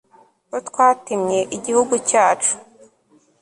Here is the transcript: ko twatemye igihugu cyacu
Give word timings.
ko 0.51 0.57
twatemye 0.67 1.39
igihugu 1.55 1.93
cyacu 2.09 2.53